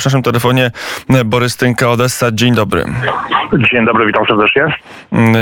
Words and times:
W 0.00 0.04
naszym 0.04 0.22
telefonie 0.22 0.70
Borys 1.24 1.56
Tynka, 1.56 1.90
Odessa. 1.90 2.30
Dzień 2.32 2.54
dobry. 2.54 2.84
Dzień 3.72 3.86
dobry, 3.86 4.06
witam 4.06 4.26
serdecznie. 4.26 4.62
Mm, 5.12 5.34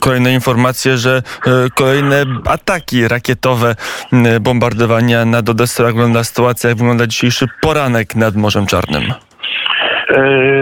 kolejne 0.00 0.32
informacje, 0.32 0.98
że 0.98 1.22
e, 1.46 1.50
kolejne 1.74 2.24
ataki 2.46 3.08
rakietowe, 3.08 3.76
mm, 4.12 4.42
bombardowania 4.42 5.24
nad 5.24 5.48
Odessą. 5.48 5.84
Jak 5.84 5.92
wygląda 5.92 6.24
sytuacja, 6.24 6.68
jak 6.68 6.78
wygląda 6.78 7.06
dzisiejszy 7.06 7.46
poranek 7.60 8.14
nad 8.14 8.36
Morzem 8.36 8.66
Czarnym? 8.66 9.02
Yy, 9.02 10.59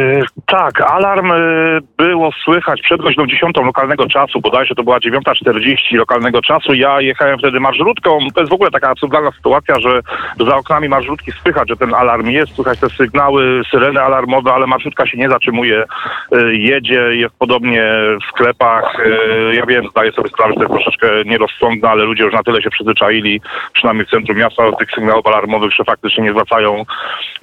tak, 0.49 0.81
alarm 0.81 1.29
yy, 1.29 1.81
było 1.99 2.31
słychać 2.45 2.83
przed 2.83 3.01
godziną 3.01 3.27
10 3.27 3.57
lokalnego 3.57 4.07
czasu, 4.07 4.41
bodajże 4.41 4.75
to 4.75 4.83
była 4.83 4.99
9.40 4.99 5.97
lokalnego 5.97 6.43
czasu. 6.43 6.75
Ja 6.75 7.01
jechałem 7.01 7.39
wtedy 7.39 7.61
marszrutką. 7.61 8.19
To 8.35 8.41
jest 8.41 8.51
w 8.51 8.55
ogóle 8.55 8.71
taka 8.71 8.91
absurdalna 8.91 9.31
sytuacja, 9.33 9.81
że 9.81 10.01
za 10.47 10.57
oknami 10.57 10.89
marszrutki 10.89 11.33
słychać, 11.33 11.69
że 11.69 11.77
ten 11.77 11.95
alarm 11.95 12.31
jest, 12.31 12.55
słychać 12.55 12.81
te 12.81 12.91
sygnały, 12.91 13.63
syreny 13.71 14.03
alarmowe, 14.03 14.53
ale 14.53 14.67
marszrutka 14.67 15.07
się 15.07 15.19
nie 15.19 15.29
zatrzymuje, 15.29 15.85
yy, 16.33 16.57
jedzie, 16.57 17.01
jest 17.01 17.35
podobnie 17.39 17.85
w 18.23 18.29
sklepach. 18.29 18.97
Yy, 19.05 19.55
ja 19.55 19.67
wiem, 19.67 19.89
zdaję 19.91 20.13
sobie 20.13 20.29
sprawę, 20.29 20.53
że 20.53 20.57
to 20.57 20.63
jest 20.63 20.75
troszeczkę 20.75 21.07
nierozsądne, 21.25 21.89
ale 21.89 22.05
ludzie 22.05 22.25
już 22.25 22.35
na 22.35 22.43
tyle 22.43 22.63
się 22.63 22.71
przyzwyczaili, 22.71 23.41
przynajmniej 23.73 24.07
w 24.07 24.11
centrum 24.11 24.39
miasta, 24.39 24.71
do 24.71 24.77
tych 24.77 24.91
sygnałów 24.91 25.27
alarmowych, 25.27 25.73
że 25.73 25.85
faktycznie 25.85 26.25
nie 26.25 26.31
zwracają 26.31 26.85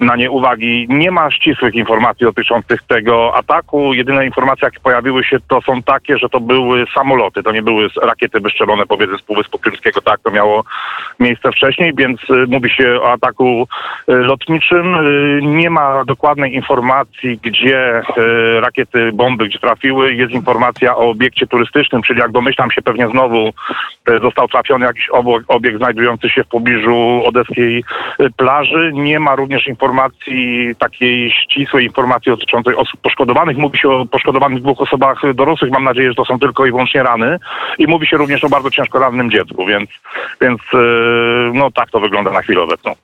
na 0.00 0.16
nie 0.16 0.30
uwagi. 0.30 0.86
Nie 0.88 1.10
ma 1.10 1.30
ścisłych 1.30 1.74
informacji 1.74 2.26
dotyczących 2.26 2.82
tego 2.82 2.95
ataku. 3.34 3.94
Jedyne 3.94 4.26
informacje, 4.26 4.66
jakie 4.66 4.80
pojawiły 4.80 5.24
się, 5.24 5.38
to 5.48 5.60
są 5.62 5.82
takie, 5.82 6.18
że 6.18 6.28
to 6.28 6.40
były 6.40 6.84
samoloty, 6.94 7.42
to 7.42 7.52
nie 7.52 7.62
były 7.62 7.88
rakiety 8.02 8.40
wystrzelone 8.40 8.86
powiedzmy 8.86 9.18
z 9.18 9.22
Półwyspu 9.22 9.58
Krymskiego, 9.58 10.00
tak, 10.00 10.20
to 10.20 10.30
miało 10.30 10.64
miejsce 11.20 11.52
wcześniej, 11.52 11.92
więc 11.96 12.20
y, 12.30 12.46
mówi 12.48 12.70
się 12.70 13.00
o 13.02 13.12
ataku 13.12 13.68
y, 14.08 14.12
lotniczym. 14.12 14.94
Y, 14.94 15.40
nie 15.42 15.70
ma 15.70 16.04
dokładnej 16.04 16.54
informacji, 16.54 17.38
gdzie 17.42 18.02
rakiety, 18.60 19.10
bomby, 19.12 19.48
gdzie 19.48 19.58
trafiły. 19.58 20.14
Jest 20.14 20.32
informacja 20.32 20.96
o 20.96 21.10
obiekcie 21.10 21.46
turystycznym, 21.46 22.02
czyli 22.02 22.20
jak 22.20 22.30
domyślam 22.32 22.70
się 22.70 22.82
pewnie 22.82 23.08
znowu 23.08 23.52
został 24.22 24.48
trafiony 24.48 24.86
jakiś 24.86 25.08
obiekt 25.48 25.78
znajdujący 25.78 26.28
się 26.28 26.44
w 26.44 26.48
pobliżu 26.48 27.22
odeskiej 27.26 27.84
plaży. 28.36 28.90
Nie 28.94 29.20
ma 29.20 29.36
również 29.36 29.66
informacji 29.66 30.74
takiej 30.78 31.32
ścisłej 31.32 31.84
informacji 31.84 32.32
dotyczącej 32.32 32.74
osób 32.86 33.00
poszkodowanych. 33.00 33.56
Mówi 33.56 33.78
się 33.78 33.88
o 33.88 34.06
poszkodowanych 34.06 34.62
dwóch 34.62 34.80
osobach 34.80 35.34
dorosłych. 35.34 35.70
Mam 35.72 35.84
nadzieję, 35.84 36.08
że 36.08 36.14
to 36.14 36.24
są 36.24 36.38
tylko 36.38 36.66
i 36.66 36.70
wyłącznie 36.70 37.02
rany. 37.02 37.38
I 37.78 37.86
mówi 37.86 38.06
się 38.06 38.16
również 38.16 38.44
o 38.44 38.48
bardzo 38.48 38.70
ciężko 38.70 38.98
rannym 38.98 39.30
dziecku, 39.30 39.66
więc, 39.66 39.90
więc 40.40 40.60
e, 40.74 40.78
no 41.54 41.70
tak 41.70 41.90
to 41.90 42.00
wygląda 42.00 42.30
na 42.30 42.42
chwilę 42.42 42.62
obecną. 42.62 42.94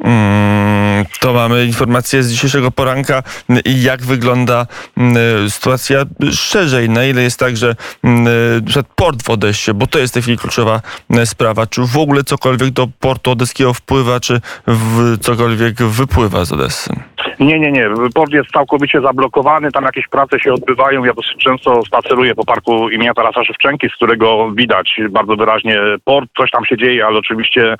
Mm, 0.00 1.04
to 1.20 1.32
mamy 1.32 1.64
informacje 1.64 2.22
z 2.22 2.32
dzisiejszego 2.32 2.70
poranka, 2.70 3.22
jak 3.64 4.02
wygląda 4.02 4.66
mm, 4.96 5.50
sytuacja 5.50 6.04
szerzej. 6.32 6.88
Na 6.88 7.04
ile 7.04 7.22
jest 7.22 7.40
tak, 7.40 7.56
że 7.56 7.74
mm, 8.04 8.26
port 8.96 9.22
w 9.22 9.30
Odessie, 9.30 9.74
bo 9.74 9.86
to 9.86 9.98
jest 9.98 10.12
w 10.12 10.14
tej 10.14 10.22
chwili 10.22 10.38
kluczowa 10.38 10.80
sprawa, 11.24 11.66
czy 11.66 11.82
w 11.82 11.96
ogóle 11.96 12.24
cokolwiek 12.24 12.70
do 12.70 12.88
portu 13.00 13.30
odeskiego 13.30 13.74
wpływa, 13.74 14.20
czy 14.20 14.40
cokolwiek 15.20 15.74
wypływa 15.82 16.44
z 16.44 16.52
Odessy? 16.52 16.90
Nie, 17.40 17.58
nie, 17.58 17.72
nie. 17.72 17.88
Port 18.14 18.32
jest 18.32 18.50
całkowicie 18.50 19.00
zablokowany, 19.00 19.72
tam 19.72 19.84
jakieś 19.84 20.08
prace 20.08 20.40
się 20.40 20.52
odbywają. 20.52 21.04
Ja 21.04 21.12
dosyć 21.14 21.36
często 21.38 21.82
spaceruję 21.82 22.34
po 22.34 22.44
parku 22.44 22.88
imienia 22.90 23.14
Tarasa 23.14 23.44
Szewczenki, 23.44 23.88
z 23.88 23.94
którego 23.94 24.50
widać 24.50 25.00
bardzo 25.10 25.36
wyraźnie 25.36 25.80
port, 26.04 26.30
coś 26.38 26.50
tam 26.50 26.64
się 26.64 26.76
dzieje, 26.76 27.06
ale 27.06 27.18
oczywiście 27.18 27.76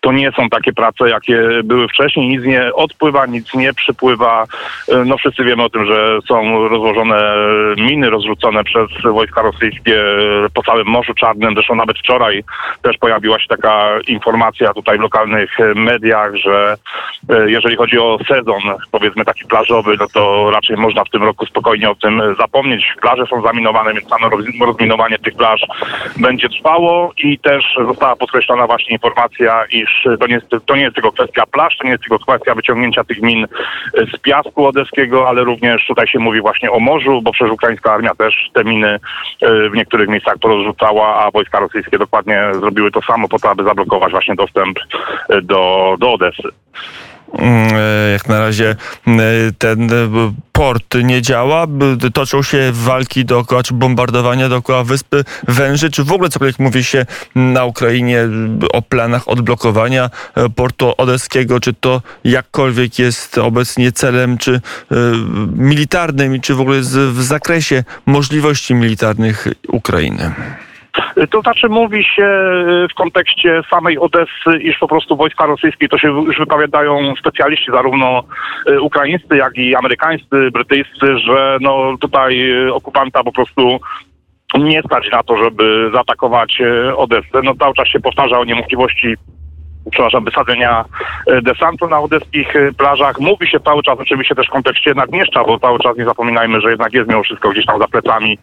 to 0.00 0.12
nie 0.12 0.32
są 0.32 0.48
takie 0.48 0.72
prace, 0.72 1.08
jakie 1.08 1.48
były 1.64 1.88
wcześniej. 1.88 2.28
Nic 2.28 2.44
nie 2.44 2.74
odpływa, 2.74 3.26
nic 3.26 3.54
nie 3.54 3.74
przypływa. 3.74 4.46
No 5.06 5.16
wszyscy 5.16 5.44
wiemy 5.44 5.62
o 5.62 5.70
tym, 5.70 5.86
że 5.86 6.18
są 6.28 6.68
rozłożone 6.68 7.34
miny 7.76 8.10
rozrzucone 8.10 8.64
przez 8.64 8.88
wojska 9.04 9.42
rosyjskie 9.42 10.02
po 10.54 10.62
całym 10.62 10.86
Morzu 10.86 11.14
Czarnym. 11.14 11.54
Zresztą 11.54 11.74
nawet 11.74 11.98
wczoraj 11.98 12.44
też 12.82 12.96
pojawiła 12.98 13.38
się 13.38 13.48
taka 13.48 13.88
informacja 14.06 14.74
tutaj 14.74 14.98
w 14.98 15.00
lokalnych 15.00 15.58
mediach, 15.74 16.36
że 16.36 16.76
e, 17.28 17.50
jeżeli 17.50 17.76
chodzi 17.76 17.98
o 17.98 18.18
sezon 18.28 18.62
powiedzmy 18.90 19.24
taki 19.24 19.44
plażowy, 19.44 19.96
no 20.00 20.06
to 20.14 20.50
raczej 20.50 20.76
można 20.76 21.04
w 21.04 21.10
tym 21.10 21.22
roku 21.22 21.46
spokojnie 21.46 21.90
o 21.90 21.94
tym 21.94 22.22
zapomnieć. 22.38 22.94
Plaże 23.02 23.26
są 23.26 23.42
zaminowane, 23.42 23.94
więc 23.94 24.08
samo 24.08 24.30
rozminowanie 24.66 25.18
tych 25.18 25.34
plaż 25.34 25.60
będzie 26.16 26.48
trwało 26.48 27.12
i 27.18 27.38
też 27.38 27.64
została 27.86 28.16
podkreślona 28.16 28.66
właśnie 28.66 28.92
informacja, 28.92 29.64
iż 29.70 30.08
to 30.20 30.26
nie 30.26 30.34
jest, 30.34 30.46
to 30.66 30.76
nie 30.76 30.82
jest 30.82 30.94
tylko 30.94 31.12
kwestia 31.12 31.41
plaż, 31.46 31.76
to 31.78 31.84
nie 31.84 31.90
jest 31.90 32.02
tylko 32.02 32.18
kwestia 32.18 32.54
wyciągnięcia 32.54 33.04
tych 33.04 33.22
min 33.22 33.46
z 34.14 34.20
piasku 34.20 34.66
odeskiego, 34.66 35.28
ale 35.28 35.44
również 35.44 35.86
tutaj 35.86 36.06
się 36.06 36.18
mówi 36.18 36.40
właśnie 36.40 36.70
o 36.70 36.80
morzu, 36.80 37.22
bo 37.22 37.32
przecież 37.32 37.52
ukraińska 37.52 37.92
armia 37.92 38.14
też 38.14 38.50
te 38.52 38.64
miny 38.64 38.88
e, 38.88 38.98
w 39.70 39.74
niektórych 39.74 40.08
miejscach 40.08 40.38
porozrzucała, 40.38 41.24
a 41.24 41.30
wojska 41.30 41.60
rosyjskie 41.60 41.98
dokładnie 41.98 42.42
zrobiły 42.60 42.90
to 42.90 43.02
samo 43.02 43.28
po 43.28 43.38
to, 43.38 43.50
aby 43.50 43.64
zablokować 43.64 44.12
właśnie 44.12 44.34
dostęp 44.34 44.78
e, 45.28 45.42
do, 45.42 45.94
do 45.98 46.12
Odesy. 46.12 46.48
Mm, 47.38 47.68
e, 47.74 48.12
jak 48.12 48.28
na 48.28 48.40
razie 48.40 48.76
e, 49.06 49.12
ten 49.58 49.92
e, 49.92 49.94
port 50.52 50.94
nie 51.04 51.22
działa, 51.22 51.66
toczą 52.14 52.42
się 52.42 52.70
walki 52.72 53.24
dookoła, 53.24 53.62
czy 53.62 53.74
bombardowania 53.74 54.48
dookoła 54.48 54.84
wyspy 54.84 55.24
Węży, 55.48 55.90
czy 55.90 56.04
w 56.04 56.12
ogóle 56.12 56.30
cokolwiek 56.30 56.58
mówi 56.58 56.84
się 56.84 57.06
na 57.34 57.64
Ukrainie 57.64 58.28
o 58.72 58.82
planach 58.82 59.28
odblokowania 59.28 60.10
portu 60.56 60.94
odeskiego, 60.98 61.60
czy 61.60 61.72
to 61.72 62.02
jakkolwiek 62.24 62.98
jest 62.98 63.38
obecnie 63.38 63.92
celem, 63.92 64.38
czy 64.38 64.60
militarnym, 65.56 66.40
czy 66.40 66.54
w 66.54 66.60
ogóle 66.60 66.80
w 67.12 67.22
zakresie 67.22 67.84
możliwości 68.06 68.74
militarnych 68.74 69.46
Ukrainy? 69.68 70.32
To 71.30 71.40
znaczy 71.40 71.68
mówi 71.68 72.04
się 72.04 72.24
y, 72.24 72.88
w 72.88 72.94
kontekście 72.94 73.62
samej 73.70 73.98
Odessy, 73.98 74.58
iż 74.60 74.78
po 74.78 74.88
prostu 74.88 75.16
wojska 75.16 75.46
rosyjskie, 75.46 75.88
to 75.88 75.98
się 75.98 76.08
już 76.08 76.38
wypowiadają 76.38 77.14
specjaliści 77.16 77.70
zarówno 77.72 78.22
y, 78.68 78.80
ukraińscy, 78.80 79.36
jak 79.36 79.56
i 79.56 79.74
amerykańscy, 79.74 80.50
brytyjscy, 80.52 81.18
że 81.18 81.58
no 81.60 81.96
tutaj 82.00 82.50
y, 82.66 82.74
okupanta 82.74 83.24
po 83.24 83.32
prostu 83.32 83.80
nie 84.58 84.82
stać 84.82 85.10
na 85.12 85.22
to, 85.22 85.36
żeby 85.36 85.90
zaatakować 85.94 86.62
Odessę. 86.96 87.40
No 87.44 87.54
cały 87.54 87.74
czas 87.74 87.88
się 87.88 88.00
powtarza 88.00 88.38
o 88.38 88.44
niemożliwości 88.44 89.14
przepraszam, 89.90 90.24
wysadzenia 90.24 90.84
e, 91.26 91.42
desantu 91.42 91.88
na 91.88 92.00
odeskich 92.00 92.56
e, 92.56 92.72
plażach. 92.72 93.20
Mówi 93.20 93.48
się 93.48 93.60
cały 93.60 93.82
czas 93.82 93.98
oczywiście 93.98 94.34
też 94.34 94.46
w 94.46 94.50
kontekście 94.50 94.94
Naddniestrza, 94.94 95.44
bo 95.44 95.58
cały 95.58 95.78
czas 95.78 95.96
nie 95.96 96.04
zapominajmy, 96.04 96.60
że 96.60 96.70
jednak 96.70 96.92
jest 96.92 97.08
mimo 97.08 97.22
wszystko 97.22 97.50
gdzieś 97.50 97.66
tam 97.66 97.78
za 97.78 97.88
plecami 97.88 98.38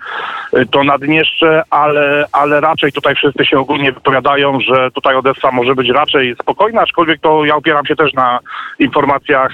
e, 0.53 0.66
to 0.66 0.83
Naddniestrze, 0.83 1.63
ale, 1.69 2.25
ale 2.31 2.61
raczej 2.61 2.91
tutaj 2.91 3.16
wszyscy 3.16 3.45
się 3.45 3.59
ogólnie 3.59 3.91
wypowiadają, 3.91 4.59
że 4.59 4.91
tutaj 4.91 5.16
Odessa 5.16 5.51
może 5.51 5.75
być 5.75 5.89
raczej 5.89 6.35
spokojna, 6.41 6.81
aczkolwiek 6.81 7.22
to 7.22 7.45
ja 7.45 7.55
opieram 7.55 7.85
się 7.85 7.95
też 7.95 8.13
na 8.13 8.39
informacjach, 8.79 9.51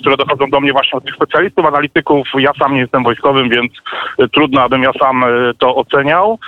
które 0.00 0.16
dochodzą 0.16 0.50
do 0.50 0.60
mnie 0.60 0.72
właśnie 0.72 0.98
od 0.98 1.04
tych 1.04 1.14
specjalistów, 1.14 1.66
analityków. 1.66 2.28
Ja 2.38 2.52
sam 2.58 2.74
nie 2.74 2.80
jestem 2.80 3.02
wojskowym, 3.02 3.48
więc 3.48 3.72
trudno, 4.32 4.62
abym 4.62 4.82
ja 4.82 4.92
sam 5.00 5.24
to 5.58 5.76
oceniał. 5.76 6.38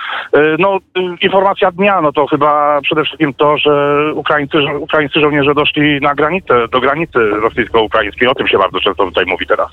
No, 0.59 0.77
informacja 1.21 1.71
dnia, 1.71 2.01
no 2.01 2.11
to 2.11 2.27
chyba 2.27 2.81
przede 2.81 3.03
wszystkim 3.03 3.33
to, 3.33 3.57
że 3.57 3.97
Ukraińcy 4.13 4.54
ukraińscy, 4.55 4.95
ukraińscy 5.05 5.19
żołnierze 5.19 5.53
doszli 5.53 6.01
na 6.01 6.15
granicę, 6.15 6.67
do 6.67 6.81
granicy 6.81 7.19
rosyjsko-ukraińskiej. 7.19 8.27
O 8.27 8.35
tym 8.35 8.47
się 8.47 8.57
bardzo 8.57 8.79
często 8.79 9.05
tutaj 9.05 9.25
mówi 9.25 9.47
teraz. 9.47 9.67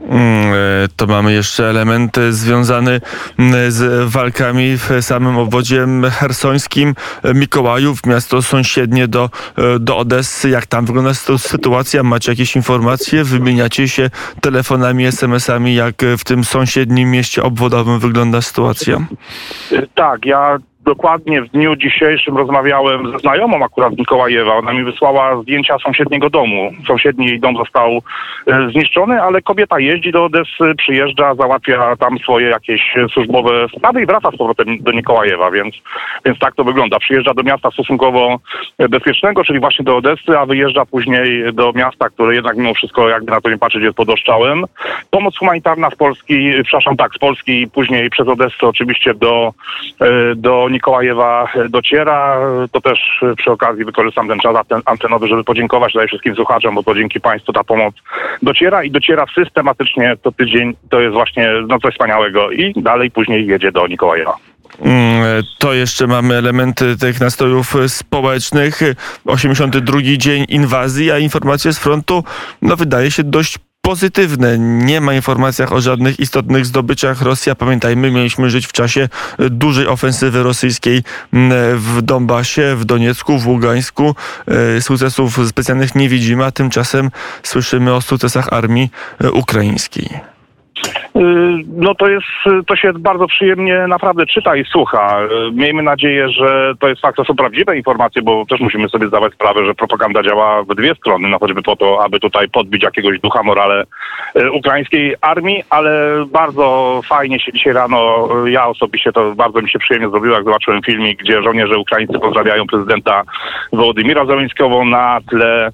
Mm, 0.00 0.52
e, 0.52 0.88
to 0.96 1.06
mamy 1.06 1.32
jeszcze 1.32 1.70
element 1.70 2.16
związany 2.30 3.00
mm, 3.38 3.70
z 3.70 4.10
walkami 4.12 4.76
w 4.76 4.90
samym 5.00 5.38
obwodzie 5.38 5.86
hersońskim 6.10 6.94
Mikołajów, 7.34 8.06
miasto 8.06 8.42
sąsiednie 8.42 9.08
do, 9.08 9.30
e, 9.58 9.78
do 9.78 9.96
Odessy. 9.96 10.48
Jak 10.50 10.66
tam 10.66 10.86
wygląda 10.86 11.14
sytuacja? 11.38 12.02
Macie 12.02 12.32
jakieś 12.32 12.56
informacje? 12.56 13.24
Wymieniacie 13.24 13.88
się 13.88 14.10
telefonami, 14.40 15.06
SMS-ami, 15.06 15.74
jak 15.74 15.94
w 16.18 16.24
tym 16.24 16.44
sąsiednim 16.44 17.10
mieście 17.10 17.42
obwodowym 17.42 17.98
wygląda 17.98 18.42
sytuacja? 18.42 18.98
Tak, 19.94 20.26
ja 20.26 20.58
dokładnie 20.88 21.42
w 21.42 21.48
dniu 21.48 21.76
dzisiejszym 21.76 22.36
rozmawiałem 22.36 23.12
ze 23.12 23.18
znajomą 23.18 23.64
akurat 23.64 23.98
Mikołajewa. 23.98 24.54
Ona 24.54 24.72
mi 24.72 24.84
wysłała 24.84 25.42
zdjęcia 25.42 25.78
sąsiedniego 25.78 26.30
domu. 26.30 26.72
Sąsiedni 26.86 27.40
dom 27.40 27.56
został 27.56 27.90
e, 28.46 28.70
zniszczony, 28.72 29.22
ale 29.22 29.42
kobieta 29.42 29.80
jeździ 29.80 30.12
do 30.12 30.24
Odessy, 30.24 30.74
przyjeżdża, 30.78 31.34
załatwia 31.34 31.96
tam 31.96 32.18
swoje 32.18 32.48
jakieś 32.48 32.82
służbowe 33.12 33.66
sprawy 33.76 34.02
i 34.02 34.06
wraca 34.06 34.30
z 34.30 34.36
powrotem 34.36 34.78
do 34.80 34.92
Mikołajewa, 34.92 35.50
więc, 35.50 35.74
więc 36.24 36.38
tak 36.38 36.54
to 36.54 36.64
wygląda. 36.64 36.98
Przyjeżdża 36.98 37.34
do 37.34 37.42
miasta 37.42 37.70
stosunkowo 37.70 38.36
bezpiecznego, 38.90 39.44
czyli 39.44 39.60
właśnie 39.60 39.84
do 39.84 39.96
Odessy, 39.96 40.38
a 40.38 40.46
wyjeżdża 40.46 40.86
później 40.86 41.52
do 41.52 41.72
miasta, 41.72 42.08
które 42.08 42.34
jednak 42.34 42.56
mimo 42.56 42.74
wszystko, 42.74 43.08
jakby 43.08 43.32
na 43.32 43.40
to 43.40 43.50
nie 43.50 43.58
patrzeć, 43.58 43.82
jest 43.82 43.96
pod 43.96 44.08
oszczałem. 44.08 44.64
Pomoc 45.10 45.38
humanitarna 45.38 45.90
z 45.90 45.96
Polski, 45.96 46.50
przepraszam, 46.62 46.96
tak, 46.96 47.14
z 47.14 47.18
Polski 47.18 47.62
i 47.62 47.70
później 47.70 48.10
przez 48.10 48.28
Odessę 48.28 48.66
oczywiście 48.66 49.14
do, 49.14 49.52
e, 50.00 50.34
do 50.34 50.68
dociera. 51.68 52.38
To 52.72 52.80
też 52.80 52.98
przy 53.36 53.50
okazji 53.50 53.84
wykorzystam 53.84 54.28
ten 54.28 54.38
czas 54.40 54.54
anten- 54.56 54.82
antenowy, 54.84 55.28
żeby 55.28 55.44
podziękować 55.44 55.92
tutaj 55.92 56.08
wszystkim 56.08 56.34
słuchaczom, 56.34 56.74
bo 56.74 56.82
to 56.82 56.94
dzięki 56.94 57.20
Państwu 57.20 57.52
ta 57.52 57.64
pomoc 57.64 57.94
dociera 58.42 58.84
i 58.84 58.90
dociera 58.90 59.24
systematycznie 59.34 60.14
co 60.24 60.32
tydzień. 60.32 60.74
To 60.90 61.00
jest 61.00 61.12
właśnie 61.14 61.48
no, 61.68 61.78
coś 61.78 61.92
wspaniałego 61.92 62.50
i 62.50 62.72
dalej 62.76 63.10
później 63.10 63.46
jedzie 63.46 63.72
do 63.72 63.88
Mikołajewa. 63.88 64.36
Mm, 64.82 65.42
To 65.58 65.74
jeszcze 65.74 66.06
mamy 66.06 66.34
elementy 66.34 66.96
tych 66.96 67.20
nastrojów 67.20 67.74
społecznych. 67.88 68.80
82 69.26 69.98
dzień 70.16 70.44
inwazji, 70.48 71.10
a 71.12 71.18
informacje 71.18 71.72
z 71.72 71.78
frontu 71.78 72.24
no, 72.62 72.76
wydaje 72.76 73.10
się 73.10 73.24
dość 73.24 73.58
pozytywne. 73.88 74.58
Nie 74.58 75.00
ma 75.00 75.14
informacjach 75.14 75.72
o 75.72 75.80
żadnych 75.80 76.20
istotnych 76.20 76.66
zdobyczach 76.66 77.22
Rosji. 77.22 77.52
A 77.52 77.54
pamiętajmy, 77.54 78.10
mieliśmy 78.10 78.50
żyć 78.50 78.66
w 78.66 78.72
czasie 78.72 79.08
dużej 79.38 79.86
ofensywy 79.86 80.42
rosyjskiej 80.42 81.02
w 81.74 81.98
Donbasie, 82.02 82.76
w 82.76 82.84
Doniecku, 82.84 83.38
w 83.38 83.46
Ługańsku. 83.46 84.14
E, 84.46 84.82
Sukcesów 84.82 85.38
specjalnych 85.48 85.94
nie 85.94 86.08
widzimy, 86.08 86.44
a 86.44 86.50
tymczasem 86.50 87.10
słyszymy 87.42 87.94
o 87.94 88.00
sukcesach 88.00 88.52
armii 88.52 88.90
e, 89.20 89.30
ukraińskiej. 89.30 90.37
Y, 91.16 91.64
No 91.76 91.94
to 91.94 92.08
jest, 92.08 92.26
to 92.66 92.76
się 92.76 92.92
bardzo 92.92 93.26
przyjemnie 93.26 93.86
naprawdę 93.88 94.26
czyta 94.26 94.56
i 94.56 94.64
słucha. 94.64 95.20
Y, 95.22 95.52
Miejmy 95.52 95.82
nadzieję, 95.82 96.28
że 96.28 96.74
to 96.80 96.88
jest 96.88 97.00
fakt, 97.00 97.16
to 97.16 97.24
są 97.24 97.36
prawdziwe 97.36 97.76
informacje, 97.76 98.22
bo 98.22 98.44
też 98.46 98.60
musimy 98.60 98.88
sobie 98.88 99.06
zdawać 99.06 99.34
sprawę, 99.34 99.66
że 99.66 99.74
propaganda 99.74 100.22
działa 100.22 100.62
w 100.62 100.74
dwie 100.74 100.94
strony, 100.94 101.28
no 101.28 101.38
choćby 101.38 101.62
po 101.62 101.76
to, 101.76 102.04
aby 102.04 102.20
tutaj 102.20 102.48
podbić 102.48 102.82
jakiegoś 102.82 103.20
ducha 103.20 103.42
morale 103.42 103.84
y, 104.36 104.50
ukraińskiej 104.50 105.14
armii, 105.20 105.62
ale 105.70 106.24
bardzo 106.32 107.00
fajnie 107.04 107.40
się 107.40 107.52
dzisiaj 107.52 107.72
rano, 107.72 108.28
ja 108.46 108.66
osobiście 108.66 109.12
to 109.12 109.34
bardzo 109.34 109.62
mi 109.62 109.70
się 109.70 109.78
przyjemnie 109.78 110.10
zrobiło, 110.10 110.34
jak 110.34 110.44
zobaczyłem 110.44 110.82
filmik, 110.82 111.20
gdzie 111.22 111.42
żołnierze 111.42 111.78
ukraińscy 111.78 112.18
pozdrawiają 112.18 112.66
prezydenta 112.66 113.22
Wołodymira 113.72 114.26
Zełenskiego 114.26 114.84
na 114.84 115.18
tle 115.30 115.70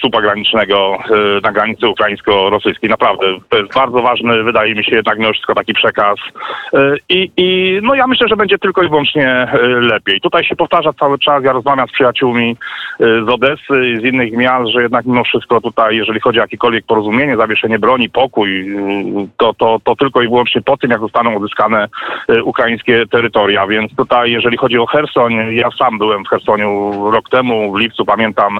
słupa 0.00 0.20
granicznego 0.20 0.98
na 1.42 1.52
granicy 1.52 1.88
ukraińsko-rosyjskiej. 1.88 2.90
Naprawdę, 2.90 3.26
to 3.48 3.58
jest 3.58 3.74
bardzo 3.74 4.02
ważny, 4.02 4.43
wydaje 4.44 4.74
mi 4.74 4.84
się 4.84 4.96
jednak 4.96 5.18
mimo 5.18 5.32
wszystko 5.32 5.54
taki 5.54 5.74
przekaz. 5.74 6.18
Y, 6.74 6.98
I, 7.08 7.30
I 7.36 7.78
no 7.82 7.94
ja 7.94 8.06
myślę, 8.06 8.28
że 8.28 8.36
będzie 8.36 8.58
tylko 8.58 8.82
i 8.82 8.88
wyłącznie 8.88 9.48
y, 9.54 9.68
lepiej. 9.68 10.20
Tutaj 10.20 10.44
się 10.44 10.56
powtarza 10.56 10.92
cały 10.92 11.18
czas, 11.18 11.44
ja 11.44 11.52
rozmawiam 11.52 11.88
z 11.88 11.92
przyjaciółmi 11.92 12.56
y, 13.00 13.24
z 13.24 13.28
Odessy 13.28 13.88
i 13.88 14.00
z 14.00 14.04
innych 14.04 14.32
miast, 14.32 14.70
że 14.70 14.82
jednak 14.82 15.06
mimo 15.06 15.24
wszystko 15.24 15.60
tutaj, 15.60 15.96
jeżeli 15.96 16.20
chodzi 16.20 16.38
o 16.38 16.42
jakiekolwiek 16.42 16.86
porozumienie, 16.86 17.36
zawieszenie 17.36 17.78
broni, 17.78 18.10
pokój, 18.10 18.76
to, 19.36 19.54
to, 19.54 19.78
to 19.84 19.96
tylko 19.96 20.22
i 20.22 20.28
wyłącznie 20.28 20.62
po 20.62 20.76
tym, 20.76 20.90
jak 20.90 21.00
zostaną 21.00 21.36
odzyskane 21.36 21.88
ukraińskie 22.44 23.06
terytoria. 23.06 23.66
Więc 23.66 23.96
tutaj, 23.96 24.32
jeżeli 24.32 24.56
chodzi 24.56 24.78
o 24.78 24.86
Hersoń, 24.86 25.32
ja 25.50 25.68
sam 25.78 25.98
byłem 25.98 26.24
w 26.24 26.28
Hersoniu 26.28 26.92
rok 27.10 27.30
temu, 27.30 27.72
w 27.72 27.78
lipcu, 27.78 28.04
pamiętam, 28.04 28.58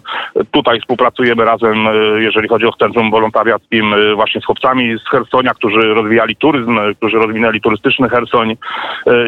tutaj 0.51 0.81
współpracujemy 0.81 1.45
razem, 1.45 1.87
jeżeli 2.19 2.49
chodzi 2.49 2.67
o 2.67 2.73
Centrum 2.73 3.11
Wolontariackim, 3.11 3.95
właśnie 4.15 4.41
z 4.41 4.45
chłopcami 4.45 4.99
z 4.99 5.11
Hersonia, 5.11 5.55
którzy 5.55 5.74
rozwijali 5.81 6.37
turyzm, 6.37 6.79
którzy 6.97 7.17
rozwinęli 7.19 7.61
turystyczny 7.61 8.09
Hersoń 8.09 8.51
y, 8.51 8.57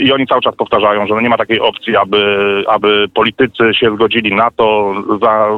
i 0.01 0.13
oni 0.13 0.27
cały 0.27 0.41
czas 0.41 0.57
powtarzają, 0.57 1.07
że 1.07 1.15
no 1.15 1.21
nie 1.21 1.29
ma 1.29 1.37
takiej 1.37 1.61
opcji, 1.61 1.97
aby, 1.97 2.65
aby 2.69 3.09
politycy 3.15 3.75
się 3.75 3.95
zgodzili 3.95 4.35
na 4.35 4.51
to, 4.51 4.95
za 5.23 5.49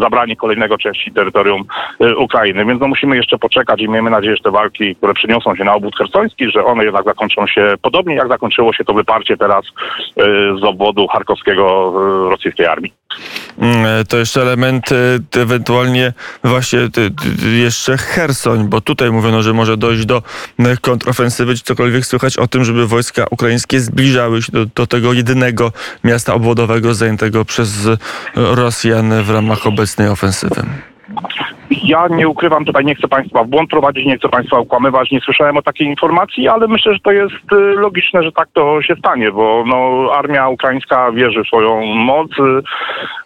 zabranie 0.00 0.36
kolejnego 0.36 0.78
części 0.78 1.12
terytorium 1.12 1.64
y, 2.00 2.16
Ukrainy. 2.16 2.64
Więc 2.64 2.80
no 2.80 2.88
musimy 2.88 3.16
jeszcze 3.16 3.38
poczekać 3.38 3.80
i 3.80 3.88
miejmy 3.88 4.10
nadzieję, 4.10 4.36
że 4.36 4.42
te 4.42 4.50
walki, 4.50 4.96
które 4.96 5.14
przyniosą 5.14 5.56
się 5.56 5.64
na 5.64 5.74
obwód 5.74 5.96
hersoński, 5.96 6.50
że 6.50 6.64
one 6.64 6.84
jednak 6.84 7.04
zakończą 7.04 7.46
się 7.46 7.74
podobnie, 7.82 8.14
jak 8.14 8.28
zakończyło 8.28 8.72
się 8.72 8.84
to 8.84 8.94
wyparcie 8.94 9.36
teraz 9.36 9.64
y, 9.66 9.70
z 10.60 10.64
obwodu 10.64 11.06
charkowskiego 11.06 11.92
rosyjskiej 12.30 12.66
armii. 12.66 12.92
Mm, 13.58 14.06
To 14.08 14.16
jeszcze 14.18 14.42
element 14.42 14.84
t- 15.30 15.40
ewentualnie 15.40 16.12
właśnie 16.44 16.78
jeszcze 17.52 17.96
Hersoń, 17.98 18.68
bo 18.68 18.80
tutaj 18.80 19.10
mówiono, 19.10 19.42
że 19.42 19.52
może 19.52 19.76
dojść 19.76 20.04
do 20.06 20.22
y, 20.60 20.76
kontrofensywy, 20.80 21.54
czy 21.54 21.62
cokolwiek 21.62 22.06
słychać 22.06 22.36
o 22.36 22.48
tym, 22.48 22.64
żeby 22.64 22.86
wojska 22.86 23.26
ukraińskie 23.30 23.80
zbliżały 23.80 24.42
się 24.42 24.52
do, 24.52 24.66
do 24.74 24.86
tego 24.86 25.12
jedynego 25.12 25.72
miasta 26.04 26.34
obwodowego 26.34 26.94
zajętego 26.94 27.44
przez 27.44 27.70
Rosjan 28.34 29.22
w 29.22 29.30
ramach 29.30 29.66
obecnej 29.66 30.08
ofensywy. 30.08 30.62
Ja 31.86 32.08
nie 32.08 32.28
ukrywam, 32.28 32.64
tutaj 32.64 32.84
nie 32.84 32.94
chcę 32.94 33.08
Państwa 33.08 33.44
w 33.44 33.48
błąd 33.48 33.70
prowadzić, 33.70 34.06
nie 34.06 34.18
chcę 34.18 34.28
Państwa 34.28 34.58
okłamywać, 34.58 35.10
nie 35.10 35.20
słyszałem 35.20 35.56
o 35.56 35.62
takiej 35.62 35.86
informacji, 35.86 36.48
ale 36.48 36.68
myślę, 36.68 36.94
że 36.94 37.00
to 37.00 37.12
jest 37.12 37.52
y, 37.52 37.56
logiczne, 37.56 38.22
że 38.22 38.32
tak 38.32 38.48
to 38.52 38.82
się 38.82 38.94
stanie, 38.96 39.32
bo 39.32 39.64
no, 39.66 40.10
armia 40.12 40.48
ukraińska 40.48 41.12
wierzy 41.12 41.42
w 41.44 41.46
swoją 41.46 41.84
moc. 41.84 42.30
Y, 42.30 42.62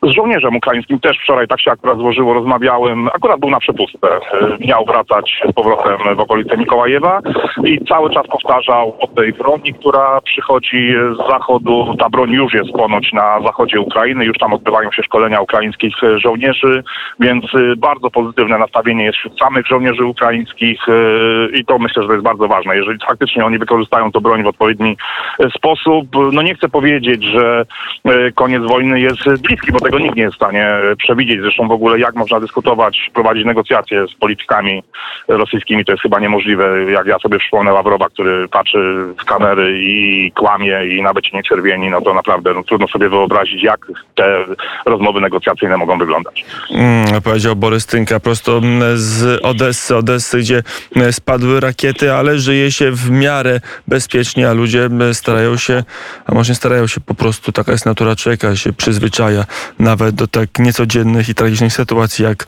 Z 0.03 0.11
żołnierzem 0.11 0.57
ukraińskim 0.57 1.01
też 1.01 1.19
wczoraj 1.23 1.49
tak 1.49 1.61
się 1.61 1.71
akurat 1.71 1.99
złożyło, 1.99 2.35
rozmawiałem, 2.35 3.09
akurat 3.09 3.41
był 3.41 3.51
na 3.51 3.61
przepustkę, 3.61 4.17
y, 4.17 4.67
miał 4.67 4.85
wracać 4.85 5.41
z 5.51 5.53
powrotem 5.53 6.17
w 6.17 6.21
okolice 6.21 6.57
Mikołajewa 6.57 7.21
i 7.65 7.85
cały 7.85 8.11
czas 8.11 8.27
powtarzał 8.27 8.97
o 9.01 9.07
tej 9.07 9.33
broni, 9.33 9.75
która 9.75 10.21
przychodzi 10.21 10.95
z 11.15 11.31
zachodu. 11.31 11.95
Ta 11.99 12.09
broń 12.09 12.31
już 12.31 12.55
jest 12.55 12.73
ponoć 12.73 13.13
na 13.13 13.41
zachodzie 13.41 13.81
Ukrainy, 13.81 14.25
już 14.25 14.39
tam 14.39 14.53
odbywają 14.53 14.93
się 14.93 15.03
szkolenia 15.03 15.41
ukraińskich 15.41 15.95
żołnierzy, 16.17 16.83
więc 17.21 17.45
bardzo 17.77 18.11
pozytywne 18.51 18.59
nastawienie 18.59 19.05
jest 19.05 19.19
wśród 19.19 19.39
samych 19.39 19.67
żołnierzy 19.67 20.05
ukraińskich 20.05 20.89
y, 20.89 21.51
i 21.55 21.65
to 21.65 21.79
myślę, 21.79 22.03
że 22.03 22.09
to 22.09 22.15
jest 22.15 22.25
bardzo 22.25 22.49
ważne. 22.49 22.77
Jeżeli 22.77 22.99
faktycznie 23.07 23.45
oni 23.45 23.59
wykorzystają 23.59 24.13
tę 24.13 24.21
broń 24.21 24.43
w 24.43 24.47
odpowiedni 24.47 24.97
y, 25.45 25.51
sposób, 25.51 26.07
no 26.33 26.43
nie 26.43 26.55
chcę 26.55 26.69
powiedzieć, 26.69 27.25
że 27.25 27.65
y, 28.09 28.33
koniec 28.33 28.63
wojny 28.63 29.01
jest 29.01 29.43
bliski, 29.43 29.73
bo 29.73 29.81
tego 29.81 29.99
nikt 29.99 30.17
nie 30.17 30.23
jest 30.23 30.35
w 30.35 30.37
stanie 30.37 30.69
przewidzieć. 30.99 31.41
Zresztą 31.41 31.69
w 31.69 31.73
ogóle 31.73 31.99
jak 31.99 32.15
można 32.15 32.41
dyskutować, 32.41 33.11
prowadzić 33.15 33.45
negocjacje 33.45 34.07
z 34.07 34.15
politykami 34.15 34.83
rosyjskimi, 35.29 35.85
to 35.85 35.93
jest 35.93 36.03
chyba 36.03 36.21
niemożliwe. 36.21 36.93
Jak 36.93 37.07
ja 37.07 37.19
sobie 37.19 37.39
przypomnę 37.39 37.73
Ławrowa, 37.73 38.09
który 38.09 38.49
patrzy 38.49 39.07
w 39.19 39.25
kamery 39.25 39.79
i 39.83 40.33
kłamie 40.33 40.81
i 40.87 41.03
nawet 41.03 41.27
się 41.27 41.37
nie 41.37 41.43
czerwieni, 41.43 41.91
no 41.91 42.01
to 42.01 42.15
naprawdę 42.15 42.55
no, 42.55 42.63
trudno 42.63 42.89
sobie 42.89 43.09
wyobrazić, 43.09 43.63
jak 43.63 43.87
te 44.15 44.45
rozmowy 44.87 45.21
negocjacyjne 45.21 45.77
mogą 45.77 45.99
wyglądać. 45.99 46.45
Mm, 46.71 47.23
powiedział 47.23 47.57
Borys 47.57 47.87
Tynka 47.87 48.21
prosto 48.21 48.40
mm, 48.49 48.99
z 48.99 49.41
Odessy, 49.43 49.97
Odessy, 49.97 50.39
gdzie 50.39 50.63
mm, 50.97 51.13
spadły 51.13 51.61
rakiety, 51.61 52.13
ale 52.13 52.39
żyje 52.39 52.73
się 52.73 52.93
w 52.93 53.11
miarę 53.11 53.61
bezpiecznie, 53.89 54.49
a 54.49 54.53
ludzie 54.53 54.85
mm, 54.85 55.15
starają 55.15 55.57
się, 55.57 55.85
a 56.27 56.35
może 56.35 56.55
starają 56.55 56.87
się 56.87 57.01
po 57.01 57.15
prostu, 57.15 57.53
taka 57.53 57.73
jest 57.73 57.87
natura 57.87 58.17
człowieka, 58.17 58.57
się 58.57 58.73
przyzwyczaja 58.73 59.45
nawet 59.79 60.15
do 60.15 60.27
tak 60.27 60.59
niecodziennych 60.59 61.29
i 61.29 61.35
tragicznych 61.35 61.73
sytuacji 61.73 62.25
jak, 62.25 62.47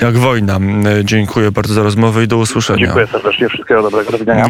jak 0.00 0.18
wojna. 0.18 0.58
Dziękuję 1.04 1.50
bardzo 1.50 1.74
za 1.74 1.82
rozmowę 1.82 2.24
i 2.24 2.28
do 2.28 2.36
usłyszenia. 2.36 2.78
Dziękuję 2.78 3.06
serdecznie, 3.06 3.48
wszystkiego 3.48 3.82
dobrego, 3.82 4.12
do 4.12 4.18
widzenia. 4.18 4.44